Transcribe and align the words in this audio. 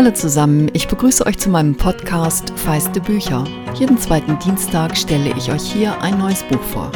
Hallo 0.00 0.12
zusammen, 0.12 0.70
ich 0.72 0.88
begrüße 0.88 1.26
euch 1.26 1.36
zu 1.36 1.50
meinem 1.50 1.76
Podcast 1.76 2.58
Feiste 2.58 3.02
Bücher. 3.02 3.44
Jeden 3.74 3.98
zweiten 3.98 4.38
Dienstag 4.38 4.96
stelle 4.96 5.36
ich 5.36 5.52
euch 5.52 5.70
hier 5.70 6.00
ein 6.00 6.16
neues 6.16 6.42
Buch 6.44 6.62
vor. 6.62 6.90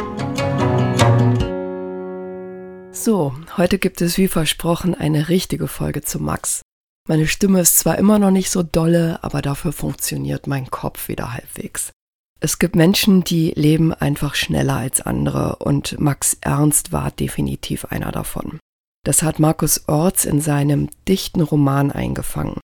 So, 2.91 3.35
heute 3.57 3.77
gibt 3.77 4.01
es 4.01 4.17
wie 4.17 4.27
versprochen 4.27 4.95
eine 4.95 5.29
richtige 5.29 5.67
Folge 5.67 6.01
zu 6.01 6.19
Max. 6.19 6.63
Meine 7.07 7.27
Stimme 7.27 7.59
ist 7.59 7.77
zwar 7.77 7.99
immer 7.99 8.17
noch 8.17 8.31
nicht 8.31 8.49
so 8.49 8.63
dolle, 8.63 9.19
aber 9.23 9.43
dafür 9.43 9.71
funktioniert 9.71 10.47
mein 10.47 10.71
Kopf 10.71 11.07
wieder 11.07 11.31
halbwegs. 11.31 11.91
Es 12.39 12.57
gibt 12.57 12.75
Menschen, 12.75 13.23
die 13.23 13.51
leben 13.51 13.93
einfach 13.93 14.33
schneller 14.33 14.77
als 14.77 15.01
andere 15.01 15.57
und 15.57 15.99
Max 15.99 16.37
Ernst 16.41 16.91
war 16.91 17.11
definitiv 17.11 17.85
einer 17.85 18.11
davon. 18.11 18.57
Das 19.03 19.21
hat 19.21 19.37
Markus 19.37 19.87
Orts 19.87 20.25
in 20.25 20.41
seinem 20.41 20.89
dichten 21.07 21.41
Roman 21.41 21.91
eingefangen. 21.91 22.55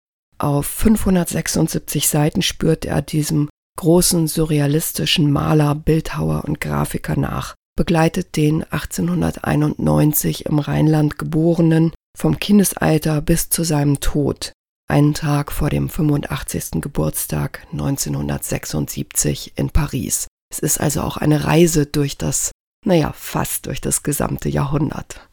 Auf 0.42 0.66
576 0.66 2.08
Seiten 2.08 2.42
spürt 2.42 2.84
er 2.84 3.04
diesem 3.04 3.48
großen 3.78 4.26
surrealistischen 4.26 5.32
Maler, 5.32 5.76
Bildhauer 5.76 6.46
und 6.46 6.60
Grafiker 6.60 7.16
nach, 7.16 7.54
begleitet 7.78 8.36
den 8.38 8.64
1891 8.64 10.48
im 10.48 10.58
Rheinland 10.58 11.20
geborenen 11.20 11.94
vom 12.18 12.40
Kindesalter 12.40 13.22
bis 13.22 13.50
zu 13.50 13.64
seinem 13.64 14.00
Tod, 14.00 14.52
einen 14.90 15.14
Tag 15.14 15.52
vor 15.52 15.70
dem 15.70 15.90
85. 15.90 16.82
Geburtstag 16.82 17.68
1976 17.72 19.54
in 19.58 19.70
Paris. 19.70 20.26
Es 20.52 20.58
ist 20.58 20.82
also 20.82 21.02
auch 21.02 21.18
eine 21.18 21.44
Reise 21.44 21.86
durch 21.86 22.18
das, 22.18 22.50
naja, 22.84 23.14
fast 23.16 23.68
durch 23.68 23.80
das 23.80 24.02
gesamte 24.02 24.50
Jahrhundert. 24.50 25.30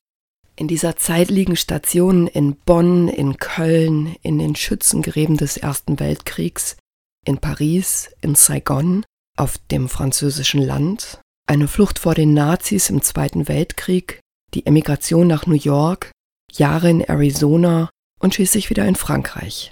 In 0.58 0.66
dieser 0.66 0.96
Zeit 0.96 1.30
liegen 1.30 1.54
Stationen 1.54 2.26
in 2.26 2.56
Bonn, 2.56 3.06
in 3.06 3.36
Köln, 3.36 4.16
in 4.22 4.40
den 4.40 4.56
Schützengräben 4.56 5.36
des 5.36 5.56
Ersten 5.56 6.00
Weltkriegs, 6.00 6.76
in 7.24 7.38
Paris, 7.38 8.10
in 8.22 8.34
Saigon, 8.34 9.04
auf 9.36 9.58
dem 9.70 9.88
französischen 9.88 10.60
Land, 10.60 11.20
eine 11.46 11.68
Flucht 11.68 12.00
vor 12.00 12.16
den 12.16 12.34
Nazis 12.34 12.90
im 12.90 13.02
Zweiten 13.02 13.46
Weltkrieg, 13.46 14.18
die 14.52 14.66
Emigration 14.66 15.28
nach 15.28 15.46
New 15.46 15.54
York, 15.54 16.10
Jahre 16.50 16.90
in 16.90 17.02
Arizona 17.02 17.88
und 18.18 18.34
schließlich 18.34 18.68
wieder 18.68 18.84
in 18.84 18.96
Frankreich. 18.96 19.70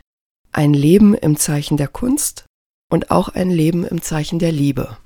Ein 0.53 0.73
Leben 0.73 1.17
im 1.17 1.37
Zeichen 1.37 1.77
der 1.77 1.89
Kunst 1.89 2.47
und 2.93 3.11
auch 3.11 3.28
ein 3.28 3.50
Leben 3.50 3.84
im 3.84 4.03
Zeichen 4.03 4.39
der 4.39 4.53
Liebe. 4.53 4.98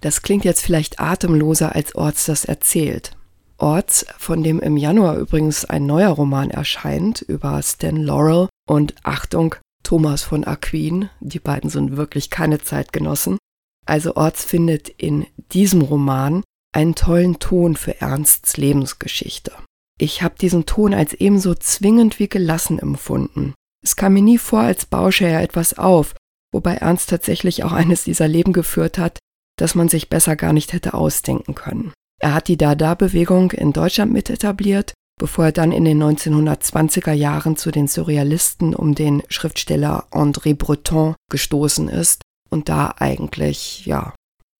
Das 0.00 0.22
klingt 0.22 0.46
jetzt 0.46 0.62
vielleicht 0.62 0.98
atemloser, 0.98 1.74
als 1.74 1.94
Orts 1.94 2.24
das 2.24 2.46
erzählt. 2.46 3.14
Orts, 3.58 4.06
von 4.18 4.42
dem 4.42 4.60
im 4.60 4.76
Januar 4.76 5.16
übrigens 5.16 5.64
ein 5.64 5.86
neuer 5.86 6.10
Roman 6.10 6.50
erscheint 6.50 7.22
über 7.22 7.60
Stan 7.62 7.96
Laurel 7.96 8.48
und 8.68 8.94
Achtung, 9.02 9.54
Thomas 9.82 10.22
von 10.22 10.44
Aquin. 10.44 11.10
Die 11.20 11.38
beiden 11.38 11.70
sind 11.70 11.96
wirklich 11.96 12.30
keine 12.30 12.60
Zeitgenossen. 12.60 13.38
Also 13.86 14.16
Orts 14.16 14.44
findet 14.44 14.88
in 14.88 15.26
diesem 15.52 15.82
Roman 15.82 16.42
einen 16.74 16.94
tollen 16.94 17.38
Ton 17.38 17.76
für 17.76 18.00
Ernsts 18.00 18.56
Lebensgeschichte. 18.56 19.52
Ich 19.98 20.22
habe 20.22 20.34
diesen 20.38 20.66
Ton 20.66 20.92
als 20.92 21.14
ebenso 21.14 21.54
zwingend 21.54 22.18
wie 22.18 22.28
gelassen 22.28 22.78
empfunden. 22.78 23.54
Es 23.82 23.96
kam 23.96 24.14
mir 24.14 24.22
nie 24.22 24.38
vor, 24.38 24.60
als 24.60 24.84
bausche 24.84 25.26
er 25.26 25.42
etwas 25.42 25.78
auf, 25.78 26.14
wobei 26.52 26.74
Ernst 26.74 27.08
tatsächlich 27.08 27.64
auch 27.64 27.72
eines 27.72 28.04
dieser 28.04 28.28
Leben 28.28 28.52
geführt 28.52 28.98
hat, 28.98 29.18
das 29.56 29.74
man 29.74 29.88
sich 29.88 30.10
besser 30.10 30.36
gar 30.36 30.52
nicht 30.52 30.72
hätte 30.74 30.92
ausdenken 30.92 31.54
können. 31.54 31.92
Er 32.20 32.34
hat 32.34 32.48
die 32.48 32.56
Dada-Bewegung 32.56 33.52
in 33.52 33.72
Deutschland 33.72 34.12
mit 34.12 34.30
etabliert, 34.30 34.94
bevor 35.18 35.46
er 35.46 35.52
dann 35.52 35.72
in 35.72 35.84
den 35.84 36.02
1920er 36.02 37.12
Jahren 37.12 37.56
zu 37.56 37.70
den 37.70 37.88
Surrealisten 37.88 38.74
um 38.74 38.94
den 38.94 39.22
Schriftsteller 39.28 40.06
André 40.10 40.54
Breton 40.54 41.14
gestoßen 41.30 41.88
ist 41.88 42.22
und 42.50 42.68
da 42.68 42.94
eigentlich, 42.98 43.86
ja, 43.86 44.14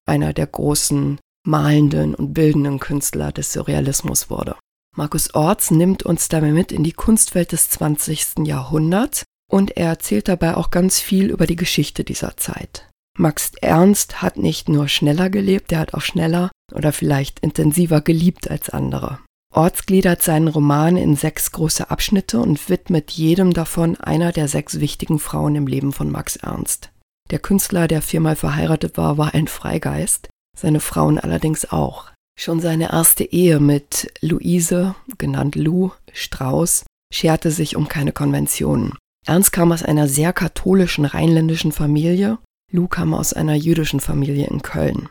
einer 0.06 0.32
der 0.32 0.46
großen 0.46 1.18
malenden 1.46 2.14
und 2.14 2.34
bildenden 2.34 2.80
Künstler 2.80 3.32
des 3.32 3.52
Surrealismus 3.52 4.30
wurde. 4.30 4.56
Markus 4.96 5.34
Orts 5.34 5.70
nimmt 5.70 6.04
uns 6.04 6.28
dabei 6.28 6.52
mit 6.52 6.72
in 6.72 6.82
die 6.82 6.92
Kunstwelt 6.92 7.52
des 7.52 7.68
20. 7.70 8.46
Jahrhunderts 8.46 9.24
und 9.50 9.76
er 9.76 9.88
erzählt 9.88 10.28
dabei 10.28 10.56
auch 10.56 10.70
ganz 10.70 11.00
viel 11.00 11.30
über 11.30 11.46
die 11.46 11.56
Geschichte 11.56 12.02
dieser 12.02 12.36
Zeit. 12.36 12.88
Max 13.18 13.52
Ernst 13.62 14.20
hat 14.20 14.36
nicht 14.36 14.68
nur 14.68 14.88
schneller 14.88 15.30
gelebt, 15.30 15.72
er 15.72 15.80
hat 15.80 15.94
auch 15.94 16.02
schneller 16.02 16.50
oder 16.74 16.92
vielleicht 16.92 17.40
intensiver 17.40 18.00
geliebt 18.02 18.50
als 18.50 18.70
andere. 18.70 19.18
Orts 19.54 19.86
gliedert 19.86 20.20
seinen 20.20 20.48
Roman 20.48 20.98
in 20.98 21.16
sechs 21.16 21.50
große 21.50 21.90
Abschnitte 21.90 22.38
und 22.40 22.68
widmet 22.68 23.10
jedem 23.12 23.54
davon 23.54 23.96
einer 23.96 24.32
der 24.32 24.48
sechs 24.48 24.80
wichtigen 24.80 25.18
Frauen 25.18 25.54
im 25.54 25.66
Leben 25.66 25.94
von 25.94 26.10
Max 26.10 26.36
Ernst. 26.36 26.90
Der 27.30 27.38
Künstler, 27.38 27.88
der 27.88 28.02
viermal 28.02 28.36
verheiratet 28.36 28.98
war, 28.98 29.16
war 29.16 29.32
ein 29.32 29.48
Freigeist, 29.48 30.28
seine 30.56 30.80
Frauen 30.80 31.18
allerdings 31.18 31.70
auch. 31.70 32.10
Schon 32.38 32.60
seine 32.60 32.92
erste 32.92 33.24
Ehe 33.24 33.60
mit 33.60 34.12
Luise, 34.20 34.94
genannt 35.16 35.54
Lou, 35.54 35.90
Strauß, 36.12 36.84
scherte 37.10 37.50
sich 37.50 37.76
um 37.76 37.88
keine 37.88 38.12
Konventionen. 38.12 38.92
Ernst 39.26 39.52
kam 39.52 39.72
aus 39.72 39.82
einer 39.82 40.06
sehr 40.06 40.34
katholischen 40.34 41.06
rheinländischen 41.06 41.72
Familie 41.72 42.38
Lou 42.72 42.88
kam 42.88 43.14
aus 43.14 43.32
einer 43.32 43.54
jüdischen 43.54 44.00
Familie 44.00 44.46
in 44.46 44.62
Köln. 44.62 45.08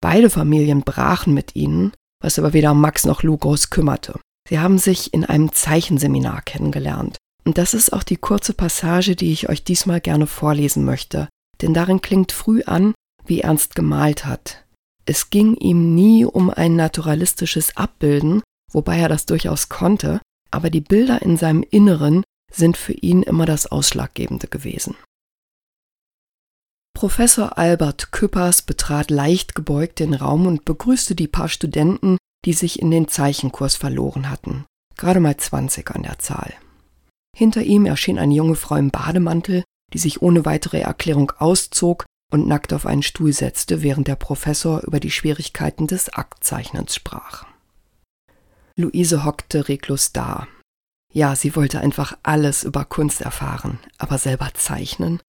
Beide 0.00 0.30
Familien 0.30 0.82
brachen 0.82 1.34
mit 1.34 1.56
ihnen, 1.56 1.92
was 2.22 2.38
aber 2.38 2.52
weder 2.52 2.74
Max 2.74 3.04
noch 3.04 3.22
Lou 3.22 3.36
groß 3.36 3.70
kümmerte. 3.70 4.18
Sie 4.48 4.58
haben 4.58 4.78
sich 4.78 5.12
in 5.14 5.24
einem 5.24 5.52
Zeichenseminar 5.52 6.42
kennengelernt. 6.42 7.16
Und 7.44 7.58
das 7.58 7.74
ist 7.74 7.92
auch 7.92 8.02
die 8.02 8.16
kurze 8.16 8.54
Passage, 8.54 9.14
die 9.14 9.32
ich 9.32 9.48
euch 9.48 9.62
diesmal 9.62 10.00
gerne 10.00 10.26
vorlesen 10.26 10.84
möchte, 10.84 11.28
denn 11.62 11.74
darin 11.74 12.00
klingt 12.00 12.32
früh 12.32 12.62
an, 12.64 12.94
wie 13.24 13.40
Ernst 13.40 13.74
gemalt 13.74 14.24
hat. 14.24 14.64
Es 15.04 15.30
ging 15.30 15.54
ihm 15.54 15.94
nie 15.94 16.24
um 16.24 16.50
ein 16.50 16.74
naturalistisches 16.74 17.76
Abbilden, 17.76 18.42
wobei 18.72 18.98
er 18.98 19.08
das 19.08 19.26
durchaus 19.26 19.68
konnte, 19.68 20.20
aber 20.50 20.70
die 20.70 20.80
Bilder 20.80 21.22
in 21.22 21.36
seinem 21.36 21.62
Inneren 21.62 22.24
sind 22.52 22.76
für 22.76 22.92
ihn 22.92 23.22
immer 23.22 23.46
das 23.46 23.66
Ausschlaggebende 23.66 24.48
gewesen. 24.48 24.96
Professor 26.96 27.58
Albert 27.58 28.10
Küppers 28.10 28.62
betrat 28.62 29.10
leicht 29.10 29.54
gebeugt 29.54 29.98
den 29.98 30.14
Raum 30.14 30.46
und 30.46 30.64
begrüßte 30.64 31.14
die 31.14 31.28
paar 31.28 31.50
Studenten, 31.50 32.16
die 32.46 32.54
sich 32.54 32.80
in 32.80 32.90
den 32.90 33.06
Zeichenkurs 33.06 33.76
verloren 33.76 34.30
hatten. 34.30 34.64
Gerade 34.96 35.20
mal 35.20 35.36
20 35.36 35.90
an 35.90 36.04
der 36.04 36.18
Zahl. 36.18 36.54
Hinter 37.36 37.62
ihm 37.62 37.84
erschien 37.84 38.18
eine 38.18 38.32
junge 38.32 38.54
Frau 38.54 38.76
im 38.76 38.90
Bademantel, 38.90 39.62
die 39.92 39.98
sich 39.98 40.22
ohne 40.22 40.46
weitere 40.46 40.80
Erklärung 40.80 41.32
auszog 41.36 42.06
und 42.32 42.48
nackt 42.48 42.72
auf 42.72 42.86
einen 42.86 43.02
Stuhl 43.02 43.34
setzte, 43.34 43.82
während 43.82 44.08
der 44.08 44.16
Professor 44.16 44.82
über 44.82 44.98
die 44.98 45.10
Schwierigkeiten 45.10 45.86
des 45.86 46.08
Aktzeichnens 46.08 46.94
sprach. 46.94 47.44
Luise 48.74 49.22
hockte 49.22 49.68
reglos 49.68 50.12
da. 50.12 50.48
Ja, 51.12 51.36
sie 51.36 51.56
wollte 51.56 51.78
einfach 51.78 52.16
alles 52.22 52.64
über 52.64 52.86
Kunst 52.86 53.20
erfahren, 53.20 53.80
aber 53.98 54.16
selber 54.16 54.48
zeichnen? 54.54 55.20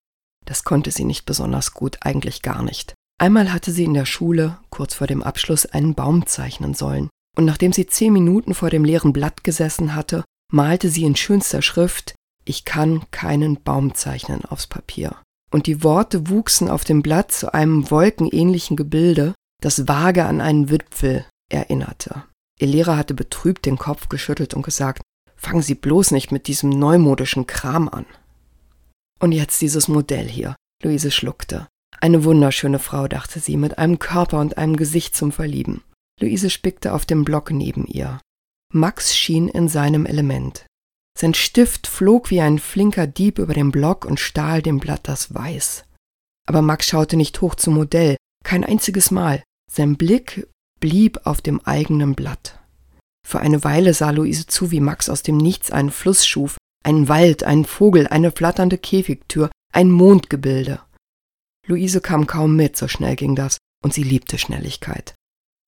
Das 0.47 0.63
konnte 0.63 0.91
sie 0.91 1.05
nicht 1.05 1.25
besonders 1.25 1.73
gut, 1.73 1.97
eigentlich 2.01 2.41
gar 2.41 2.63
nicht. 2.63 2.93
Einmal 3.19 3.51
hatte 3.51 3.71
sie 3.71 3.83
in 3.83 3.93
der 3.93 4.05
Schule, 4.05 4.57
kurz 4.69 4.93
vor 4.93 5.07
dem 5.07 5.21
Abschluss, 5.21 5.65
einen 5.65 5.93
Baum 5.93 6.25
zeichnen 6.25 6.73
sollen. 6.73 7.09
Und 7.35 7.45
nachdem 7.45 7.73
sie 7.73 7.85
zehn 7.85 8.13
Minuten 8.13 8.53
vor 8.53 8.69
dem 8.69 8.85
leeren 8.85 9.13
Blatt 9.13 9.43
gesessen 9.43 9.93
hatte, 9.93 10.23
malte 10.51 10.89
sie 10.89 11.03
in 11.03 11.15
schönster 11.15 11.61
Schrift 11.61 12.15
Ich 12.45 12.63
kann 12.63 13.03
keinen 13.11 13.61
Baum 13.61 13.93
zeichnen 13.93 14.45
aufs 14.45 14.67
Papier. 14.67 15.15
Und 15.51 15.67
die 15.67 15.83
Worte 15.83 16.29
wuchsen 16.29 16.69
auf 16.69 16.83
dem 16.83 17.01
Blatt 17.01 17.31
zu 17.31 17.53
einem 17.53 17.89
wolkenähnlichen 17.91 18.77
Gebilde, 18.77 19.33
das 19.61 19.87
vage 19.87 20.25
an 20.25 20.41
einen 20.41 20.69
Wipfel 20.69 21.25
erinnerte. 21.51 22.23
Ihr 22.59 22.67
Lehrer 22.67 22.97
hatte 22.97 23.13
betrübt 23.13 23.65
den 23.65 23.77
Kopf 23.77 24.09
geschüttelt 24.09 24.53
und 24.53 24.63
gesagt, 24.63 25.01
fangen 25.35 25.61
Sie 25.61 25.75
bloß 25.75 26.11
nicht 26.11 26.31
mit 26.31 26.47
diesem 26.47 26.69
neumodischen 26.69 27.47
Kram 27.47 27.89
an. 27.89 28.05
Und 29.19 29.31
jetzt 29.31 29.61
dieses 29.61 29.87
Modell 29.87 30.27
hier. 30.27 30.55
Luise 30.83 31.11
schluckte. 31.11 31.67
Eine 31.99 32.23
wunderschöne 32.23 32.79
Frau, 32.79 33.07
dachte 33.07 33.39
sie, 33.39 33.57
mit 33.57 33.77
einem 33.77 33.99
Körper 33.99 34.39
und 34.39 34.57
einem 34.57 34.75
Gesicht 34.75 35.15
zum 35.15 35.31
Verlieben. 35.31 35.83
Luise 36.19 36.49
spickte 36.49 36.93
auf 36.93 37.05
dem 37.05 37.25
Block 37.25 37.51
neben 37.51 37.85
ihr. 37.85 38.19
Max 38.73 39.15
schien 39.15 39.47
in 39.47 39.69
seinem 39.69 40.05
Element. 40.05 40.65
Sein 41.17 41.33
Stift 41.33 41.87
flog 41.87 42.29
wie 42.29 42.41
ein 42.41 42.59
flinker 42.59 43.07
Dieb 43.07 43.39
über 43.39 43.53
den 43.53 43.71
Block 43.71 44.05
und 44.05 44.19
stahl 44.19 44.61
dem 44.61 44.79
Blatt 44.79 45.07
das 45.07 45.33
Weiß. 45.33 45.85
Aber 46.47 46.61
Max 46.61 46.87
schaute 46.87 47.17
nicht 47.17 47.41
hoch 47.41 47.55
zum 47.55 47.73
Modell, 47.73 48.17
kein 48.43 48.63
einziges 48.63 49.09
Mal. 49.09 49.41
Sein 49.71 49.97
Blick 49.97 50.47
blieb 50.79 51.21
auf 51.25 51.41
dem 51.41 51.59
eigenen 51.61 52.13
Blatt. 52.13 52.59
Für 53.27 53.39
eine 53.39 53.63
Weile 53.63 53.93
sah 53.93 54.11
Luise 54.11 54.45
zu, 54.45 54.71
wie 54.71 54.79
Max 54.79 55.09
aus 55.09 55.23
dem 55.23 55.37
Nichts 55.37 55.71
einen 55.71 55.91
Fluss 55.91 56.25
schuf, 56.25 56.57
ein 56.83 57.07
Wald, 57.07 57.43
ein 57.43 57.65
Vogel, 57.65 58.07
eine 58.07 58.31
flatternde 58.31 58.77
Käfigtür, 58.77 59.49
ein 59.73 59.91
Mondgebilde. 59.91 60.81
Luise 61.65 62.01
kam 62.01 62.27
kaum 62.27 62.55
mit, 62.55 62.77
so 62.77 62.87
schnell 62.87 63.15
ging 63.15 63.35
das, 63.35 63.57
und 63.83 63.93
sie 63.93 64.03
liebte 64.03 64.37
Schnelligkeit. 64.37 65.15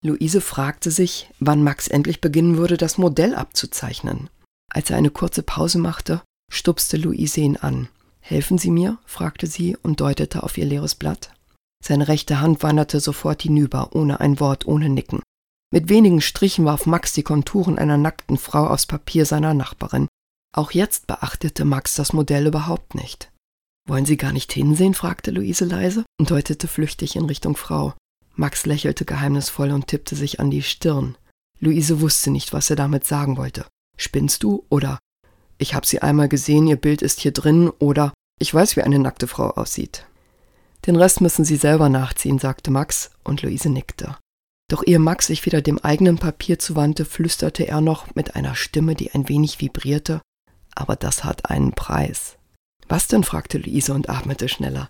Luise 0.03 0.39
fragte 0.39 0.91
sich, 0.91 1.29
wann 1.39 1.63
Max 1.63 1.89
endlich 1.89 2.21
beginnen 2.21 2.57
würde, 2.57 2.77
das 2.77 2.97
Modell 2.97 3.35
abzuzeichnen. 3.35 4.29
Als 4.71 4.89
er 4.89 4.97
eine 4.97 5.09
kurze 5.09 5.43
Pause 5.43 5.77
machte, 5.77 6.21
stupste 6.49 6.95
Luise 6.95 7.41
ihn 7.41 7.57
an. 7.57 7.89
Helfen 8.21 8.57
Sie 8.57 8.71
mir? 8.71 8.99
fragte 9.05 9.47
sie 9.47 9.75
und 9.75 9.99
deutete 10.01 10.43
auf 10.43 10.57
ihr 10.57 10.65
leeres 10.65 10.95
Blatt. 10.95 11.33
Seine 11.83 12.07
rechte 12.07 12.41
Hand 12.41 12.61
wanderte 12.63 12.99
sofort 12.99 13.41
hinüber, 13.41 13.95
ohne 13.95 14.19
ein 14.19 14.39
Wort, 14.39 14.67
ohne 14.67 14.89
Nicken. 14.89 15.21
Mit 15.71 15.89
wenigen 15.89 16.21
Strichen 16.21 16.65
warf 16.65 16.85
Max 16.85 17.13
die 17.13 17.23
Konturen 17.23 17.77
einer 17.77 17.97
nackten 17.97 18.37
Frau 18.37 18.67
aufs 18.67 18.85
Papier 18.85 19.25
seiner 19.25 19.53
Nachbarin. 19.53 20.07
Auch 20.55 20.71
jetzt 20.71 21.07
beachtete 21.07 21.65
Max 21.65 21.95
das 21.95 22.13
Modell 22.13 22.47
überhaupt 22.47 22.95
nicht. 22.95 23.31
Wollen 23.87 24.05
Sie 24.05 24.17
gar 24.17 24.31
nicht 24.31 24.51
hinsehen? 24.51 24.93
fragte 24.93 25.31
Luise 25.31 25.65
leise 25.65 26.05
und 26.19 26.31
deutete 26.31 26.67
flüchtig 26.67 27.15
in 27.15 27.25
Richtung 27.25 27.55
Frau. 27.55 27.93
Max 28.35 28.65
lächelte 28.65 29.05
geheimnisvoll 29.05 29.71
und 29.71 29.87
tippte 29.87 30.15
sich 30.15 30.39
an 30.39 30.51
die 30.51 30.63
Stirn. 30.63 31.17
Luise 31.59 31.99
wusste 32.01 32.31
nicht, 32.31 32.53
was 32.53 32.69
er 32.69 32.75
damit 32.75 33.03
sagen 33.03 33.37
wollte. 33.37 33.65
Spinnst 33.97 34.43
du? 34.43 34.65
Oder 34.69 34.99
ich 35.57 35.73
habe 35.73 35.85
sie 35.85 36.01
einmal 36.01 36.29
gesehen, 36.29 36.67
ihr 36.67 36.77
Bild 36.77 37.01
ist 37.01 37.19
hier 37.19 37.33
drin, 37.33 37.69
oder 37.79 38.13
ich 38.39 38.53
weiß, 38.53 38.77
wie 38.77 38.81
eine 38.81 38.99
nackte 38.99 39.27
Frau 39.27 39.49
aussieht. 39.49 40.05
Den 40.87 40.95
Rest 40.95 41.19
müssen 41.19 41.43
Sie 41.43 41.57
selber 41.57 41.89
nachziehen, 41.89 42.39
sagte 42.39 42.71
Max, 42.71 43.11
und 43.25 43.41
Luise 43.41 43.69
nickte. 43.69 44.17
Doch 44.69 44.83
ehe 44.85 44.99
Max 44.99 45.27
sich 45.27 45.45
wieder 45.45 45.61
dem 45.61 45.79
eigenen 45.79 46.17
Papier 46.17 46.59
zuwandte, 46.59 47.03
flüsterte 47.03 47.67
er 47.67 47.81
noch 47.81 48.15
mit 48.15 48.35
einer 48.35 48.55
Stimme, 48.55 48.95
die 48.95 49.11
ein 49.11 49.27
wenig 49.27 49.59
vibrierte, 49.59 50.21
aber 50.79 50.95
das 50.95 51.23
hat 51.23 51.49
einen 51.49 51.73
Preis. 51.73 52.37
Was 52.87 53.07
denn? 53.07 53.23
fragte 53.23 53.57
Luise 53.57 53.93
und 53.93 54.09
atmete 54.09 54.47
schneller. 54.49 54.89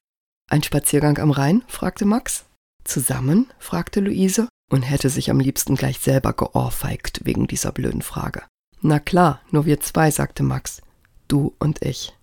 Ein 0.49 0.63
Spaziergang 0.63 1.17
am 1.17 1.31
Rhein? 1.31 1.63
fragte 1.67 2.05
Max. 2.05 2.45
Zusammen? 2.83 3.51
fragte 3.59 3.99
Luise 3.99 4.47
und 4.71 4.83
hätte 4.83 5.09
sich 5.09 5.29
am 5.29 5.39
liebsten 5.39 5.75
gleich 5.75 5.99
selber 5.99 6.33
geohrfeigt 6.33 7.25
wegen 7.25 7.47
dieser 7.47 7.71
blöden 7.71 8.01
Frage. 8.01 8.43
Na 8.81 8.99
klar, 8.99 9.41
nur 9.51 9.65
wir 9.65 9.79
zwei, 9.81 10.11
sagte 10.11 10.43
Max. 10.43 10.81
Du 11.27 11.55
und 11.59 11.83
ich. 11.83 12.15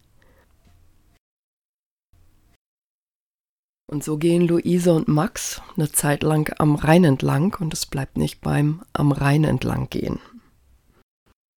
Und 3.89 4.03
so 4.03 4.17
gehen 4.17 4.49
Luise 4.49 4.93
und 4.93 5.07
Max 5.07 5.61
eine 5.77 5.93
Zeit 5.93 6.23
lang 6.23 6.53
am 6.59 6.75
Rhein 6.75 7.05
entlang 7.05 7.57
und 7.61 7.73
es 7.73 7.87
bleibt 7.87 8.17
nicht 8.17 8.41
beim 8.41 8.83
am 8.93 9.12
Rhein 9.12 9.45
entlang 9.45 9.91
gehen. 9.91 10.19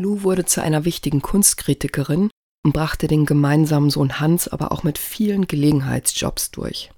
Lou 0.02 0.24
wurde 0.24 0.46
zu 0.46 0.62
einer 0.62 0.86
wichtigen 0.86 1.22
Kunstkritikerin 1.22 2.30
und 2.66 2.74
brachte 2.74 3.08
den 3.08 3.26
gemeinsamen 3.26 3.90
Sohn 3.90 4.20
Hans 4.20 4.48
aber 4.48 4.72
auch 4.72 4.84
mit 4.84 4.98
vielen 4.98 5.48
Gelegenheitsjobs 5.48 6.52
durch. 6.52 6.92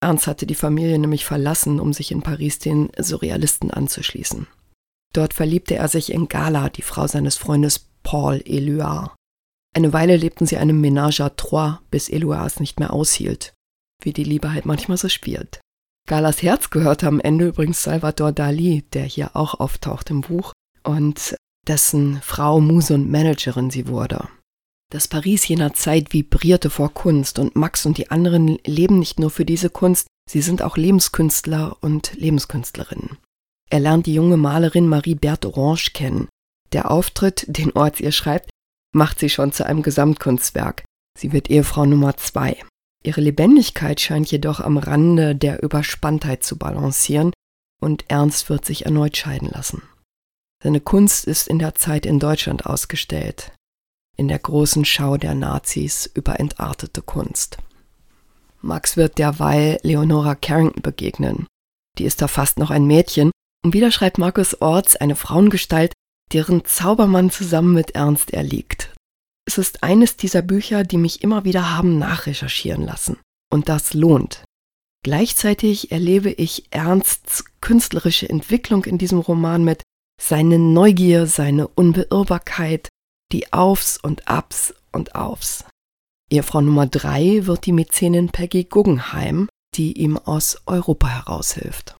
Ernst 0.00 0.26
hatte 0.26 0.46
die 0.46 0.54
Familie 0.54 0.98
nämlich 0.98 1.24
verlassen, 1.24 1.80
um 1.80 1.92
sich 1.92 2.12
in 2.12 2.22
Paris 2.22 2.58
den 2.58 2.90
Surrealisten 2.96 3.70
anzuschließen. 3.70 4.46
Dort 5.12 5.34
verliebte 5.34 5.76
er 5.76 5.88
sich 5.88 6.12
in 6.12 6.28
Gala, 6.28 6.68
die 6.68 6.82
Frau 6.82 7.06
seines 7.06 7.36
Freundes 7.36 7.88
Paul 8.02 8.42
Eluard. 8.44 9.14
Eine 9.76 9.92
Weile 9.92 10.16
lebten 10.16 10.46
sie 10.46 10.56
einem 10.56 10.80
Ménage 10.80 11.20
à 11.20 11.34
trois, 11.34 11.80
bis 11.90 12.08
Eluard 12.08 12.46
es 12.46 12.60
nicht 12.60 12.78
mehr 12.78 12.92
aushielt 12.92 13.54
wie 14.02 14.12
die 14.12 14.24
Liebe 14.24 14.52
halt 14.52 14.66
manchmal 14.66 14.96
so 14.96 15.08
spielt. 15.08 15.60
Galas 16.06 16.42
Herz 16.42 16.70
gehörte 16.70 17.06
am 17.06 17.20
Ende 17.20 17.48
übrigens 17.48 17.82
Salvador 17.82 18.32
Dali, 18.32 18.82
der 18.92 19.04
hier 19.04 19.36
auch 19.36 19.60
auftaucht 19.60 20.10
im 20.10 20.22
Buch, 20.22 20.52
und 20.84 21.36
dessen 21.66 22.20
Frau, 22.22 22.60
Muse 22.60 22.94
und 22.94 23.10
Managerin 23.10 23.70
sie 23.70 23.88
wurde. 23.88 24.28
Das 24.90 25.06
Paris 25.06 25.46
jener 25.46 25.74
Zeit 25.74 26.14
vibrierte 26.14 26.70
vor 26.70 26.94
Kunst 26.94 27.38
und 27.38 27.56
Max 27.56 27.84
und 27.84 27.98
die 27.98 28.10
anderen 28.10 28.58
leben 28.64 28.98
nicht 28.98 29.20
nur 29.20 29.30
für 29.30 29.44
diese 29.44 29.68
Kunst, 29.68 30.06
sie 30.28 30.40
sind 30.40 30.62
auch 30.62 30.76
Lebenskünstler 30.78 31.76
und 31.80 32.14
Lebenskünstlerinnen. 32.14 33.18
Er 33.70 33.80
lernt 33.80 34.06
die 34.06 34.14
junge 34.14 34.38
Malerin 34.38 34.88
Marie 34.88 35.14
Berthe 35.14 35.48
Orange 35.48 35.92
kennen. 35.92 36.28
Der 36.72 36.90
Auftritt, 36.90 37.44
den 37.48 37.72
Orts 37.72 38.00
ihr 38.00 38.12
schreibt, 38.12 38.50
macht 38.94 39.18
sie 39.18 39.28
schon 39.28 39.52
zu 39.52 39.66
einem 39.66 39.82
Gesamtkunstwerk. 39.82 40.84
Sie 41.18 41.32
wird 41.32 41.50
Ehefrau 41.50 41.84
Nummer 41.84 42.16
zwei. 42.16 42.56
Ihre 43.04 43.20
Lebendigkeit 43.20 44.00
scheint 44.00 44.30
jedoch 44.30 44.60
am 44.60 44.78
Rande 44.78 45.36
der 45.36 45.62
Überspanntheit 45.62 46.42
zu 46.42 46.56
balancieren 46.56 47.32
und 47.80 48.04
Ernst 48.08 48.48
wird 48.48 48.64
sich 48.64 48.86
erneut 48.86 49.16
scheiden 49.16 49.50
lassen. 49.50 49.82
Seine 50.62 50.80
Kunst 50.80 51.26
ist 51.26 51.46
in 51.46 51.58
der 51.58 51.74
Zeit 51.74 52.04
in 52.04 52.18
Deutschland 52.18 52.66
ausgestellt, 52.66 53.52
in 54.16 54.26
der 54.28 54.40
großen 54.40 54.84
Schau 54.84 55.16
der 55.16 55.34
Nazis 55.34 56.10
über 56.12 56.40
entartete 56.40 57.00
Kunst. 57.00 57.58
Max 58.60 58.96
wird 58.96 59.18
derweil 59.18 59.78
Leonora 59.82 60.34
Carrington 60.34 60.82
begegnen. 60.82 61.46
Die 61.98 62.04
ist 62.04 62.20
da 62.20 62.28
fast 62.28 62.58
noch 62.58 62.70
ein 62.70 62.86
Mädchen 62.86 63.30
und 63.64 63.72
wieder 63.72 63.92
schreibt 63.92 64.18
Markus 64.18 64.60
Orts 64.60 64.96
eine 64.96 65.14
Frauengestalt, 65.14 65.92
deren 66.32 66.64
Zaubermann 66.64 67.30
zusammen 67.30 67.74
mit 67.74 67.92
Ernst 67.92 68.32
erliegt. 68.32 68.94
Es 69.46 69.58
ist 69.58 69.82
eines 69.82 70.16
dieser 70.16 70.42
Bücher, 70.42 70.84
die 70.84 70.98
mich 70.98 71.22
immer 71.22 71.44
wieder 71.44 71.74
haben 71.76 71.98
nachrecherchieren 71.98 72.84
lassen. 72.84 73.16
Und 73.50 73.68
das 73.68 73.94
lohnt. 73.94 74.44
Gleichzeitig 75.04 75.90
erlebe 75.90 76.30
ich 76.30 76.66
Ernsts 76.70 77.44
künstlerische 77.60 78.28
Entwicklung 78.28 78.84
in 78.84 78.98
diesem 78.98 79.20
Roman 79.20 79.64
mit 79.64 79.82
seine 80.20 80.58
Neugier, 80.58 81.26
seine 81.26 81.68
Unbeirrbarkeit, 81.68 82.88
die 83.32 83.52
Aufs 83.52 83.98
und 83.98 84.28
Abs 84.28 84.74
und 84.92 85.14
Aufs. 85.14 85.64
Ehefrau 86.30 86.60
Nummer 86.60 86.86
drei 86.86 87.46
wird 87.46 87.66
die 87.66 87.72
Mäzenin 87.72 88.28
Peggy 88.28 88.64
Guggenheim, 88.64 89.48
die 89.74 89.98
ihm 89.98 90.18
aus 90.18 90.60
Europa 90.66 91.08
heraushilft. 91.08 91.96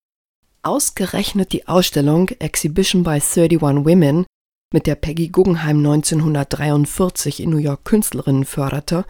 Ausgerechnet 0.63 1.53
die 1.53 1.69
Ausstellung 1.69 2.29
Exhibition 2.29 3.05
by 3.05 3.21
31 3.21 3.63
Women 3.63 4.27
mit 4.73 4.87
der 4.87 4.97
Peggy 4.97 5.29
Guggenheim 5.29 5.79
1943 5.79 7.41
in 7.41 7.51
New 7.51 7.59
York 7.59 7.85
Künstlerinnen 7.85 8.45
förderte, 8.45 9.07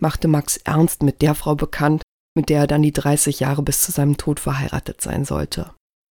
machte 0.00 0.28
Max 0.28 0.56
Ernst 0.58 1.02
mit 1.02 1.20
der 1.20 1.34
Frau 1.34 1.54
bekannt, 1.54 2.02
mit 2.34 2.48
der 2.48 2.60
er 2.60 2.66
dann 2.66 2.82
die 2.82 2.92
30 2.92 3.40
Jahre 3.40 3.62
bis 3.62 3.82
zu 3.82 3.92
seinem 3.92 4.16
Tod 4.16 4.40
verheiratet 4.40 5.00
sein 5.00 5.24
sollte. 5.24 5.74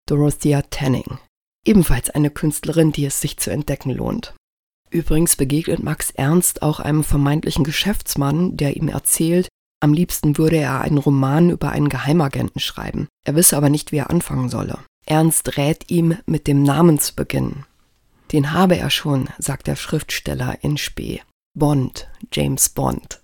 Dorothea 0.09 0.63
Tanning. 0.63 1.19
Ebenfalls 1.67 2.11
eine 2.11 2.31
Künstlerin, 2.31 2.93
die 2.93 3.05
es 3.05 3.21
sich 3.21 3.37
zu 3.37 3.51
entdecken 3.51 3.91
lohnt. 3.91 4.35
Übrigens 4.91 5.37
begegnet 5.37 5.83
Max 5.83 6.11
Ernst 6.11 6.63
auch 6.63 6.81
einem 6.81 7.05
vermeintlichen 7.05 7.65
Geschäftsmann, 7.65 8.57
der 8.57 8.77
ihm 8.77 8.89
erzählt, 8.89 9.49
am 9.83 9.95
liebsten 9.95 10.37
würde 10.37 10.57
er 10.57 10.81
einen 10.83 10.99
Roman 10.99 11.49
über 11.49 11.71
einen 11.71 11.89
Geheimagenten 11.89 12.61
schreiben. 12.61 13.09
Er 13.25 13.35
wisse 13.35 13.57
aber 13.57 13.71
nicht, 13.71 13.93
wie 13.93 13.99
er 13.99 14.11
anfangen 14.11 14.51
solle. 14.51 14.79
Ernst 15.07 15.57
rät 15.57 15.91
ihm, 15.91 16.19
mit 16.27 16.47
dem 16.47 16.63
Namen 16.63 16.99
zu 16.99 17.15
beginnen. 17.15 17.65
Den 18.33 18.53
habe 18.53 18.77
er 18.77 18.91
schon, 18.91 19.29
sagt 19.39 19.67
der 19.67 19.77
Schriftsteller 19.77 20.59
in 20.63 20.77
Spee. 20.77 21.23
Bond, 21.59 22.09
James 22.33 22.69
Bond. 22.69 23.21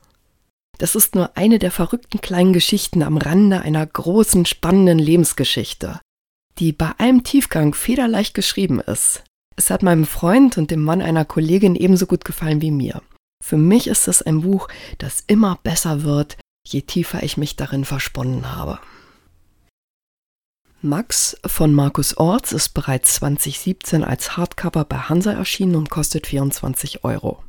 Das 0.79 0.95
ist 0.95 1.15
nur 1.15 1.37
eine 1.37 1.59
der 1.59 1.71
verrückten 1.71 2.21
kleinen 2.21 2.53
Geschichten 2.53 3.03
am 3.03 3.19
Rande 3.19 3.61
einer 3.61 3.87
großen, 3.87 4.47
spannenden 4.47 4.99
Lebensgeschichte, 4.99 6.01
die 6.59 6.73
bei 6.73 6.93
allem 6.99 7.25
Tiefgang 7.25 7.75
federleicht 7.75 8.35
geschrieben 8.35 8.81
ist. 8.81 9.25
Es 9.57 9.71
hat 9.71 9.83
meinem 9.83 10.07
Freund 10.07 10.59
und 10.59 10.71
dem 10.71 10.83
Mann 10.83 11.03
einer 11.03 11.25
Kollegin 11.25 11.77
ebenso 11.77 12.07
gut 12.07 12.25
gefallen 12.25 12.61
wie 12.61 12.71
mir. 12.71 13.03
Für 13.43 13.57
mich 13.57 13.87
ist 13.87 14.09
es 14.09 14.23
ein 14.23 14.43
Buch, 14.43 14.69
das 14.99 15.25
immer 15.27 15.59
besser 15.63 16.03
wird, 16.03 16.37
je 16.67 16.83
tiefer 16.83 17.23
ich 17.23 17.37
mich 17.37 17.57
darin 17.57 17.85
versponnen 17.85 18.55
habe. 18.55 18.79
Max 20.83 21.37
von 21.45 21.73
Markus 21.73 22.17
Orts 22.17 22.53
ist 22.53 22.71
bereits 22.71 23.15
2017 23.15 24.05
als 24.05 24.37
Hardcover 24.37 24.85
bei 24.85 24.99
Hansa 24.99 25.33
erschienen 25.33 25.75
und 25.75 25.91
kostet 25.91 26.27
24 26.27 27.03
Euro. 27.03 27.43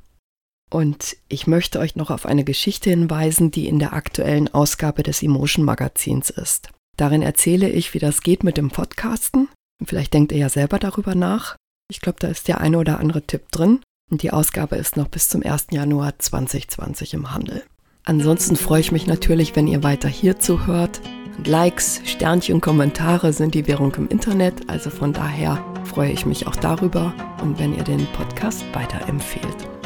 Und 0.70 1.18
ich 1.30 1.48
möchte 1.48 1.80
euch 1.80 1.96
noch 1.96 2.10
auf 2.10 2.26
eine 2.26 2.44
Geschichte 2.44 2.90
hinweisen, 2.90 3.52
die 3.52 3.68
in 3.68 3.80
der 3.80 3.94
aktuellen 3.94 4.54
Ausgabe 4.54 5.04
des 5.04 5.24
Emotion 5.24 5.66
Magazins 5.66 6.30
ist. 6.30 6.70
Darin 6.98 7.22
erzähle 7.22 7.70
ich, 7.70 7.94
wie 7.94 8.00
das 8.00 8.22
geht 8.22 8.44
mit 8.44 8.58
dem 8.58 8.70
Podcasten. 8.70 9.48
Vielleicht 9.86 10.14
denkt 10.14 10.32
ihr 10.32 10.40
ja 10.40 10.50
selber 10.50 10.80
darüber 10.80 11.16
nach. 11.16 11.56
Ich 11.90 12.02
glaube, 12.02 12.18
da 12.20 12.28
ist 12.28 12.48
der 12.48 12.60
eine 12.60 12.80
oder 12.80 13.00
andere 13.00 13.22
Tipp 13.22 13.52
drin. 13.52 13.80
Und 14.10 14.24
die 14.24 14.32
Ausgabe 14.32 14.78
ist 14.78 14.98
noch 14.98 15.08
bis 15.08 15.30
zum 15.30 15.44
1. 15.44 15.68
Januar 15.72 16.18
2020 16.18 17.14
im 17.14 17.34
Handel. 17.34 17.64
Ansonsten 18.04 18.56
freue 18.56 18.80
ich 18.80 18.92
mich 18.92 19.06
natürlich, 19.06 19.56
wenn 19.56 19.68
ihr 19.68 19.84
weiter 19.84 20.08
hier 20.08 20.40
zuhört. 20.40 21.02
Likes, 21.46 22.02
Sternchen, 22.06 22.62
Kommentare 22.62 23.32
sind 23.32 23.54
die 23.54 23.68
Währung 23.68 23.94
im 23.96 24.08
Internet, 24.08 24.70
also 24.70 24.90
von 24.90 25.14
daher 25.14 25.64
freue 25.84 26.12
ich 26.12 26.26
mich 26.26 26.48
auch 26.48 26.56
darüber 26.56 27.14
und 27.44 27.60
wenn 27.60 27.76
ihr 27.76 27.84
den 27.84 28.08
Podcast 28.14 28.64
weiterempfehlt. 28.74 29.77